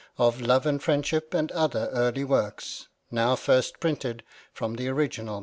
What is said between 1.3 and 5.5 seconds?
AND OTHER EiARLY WORKS NOW FIRST PRINTED FROM THE ORIGINAL MS.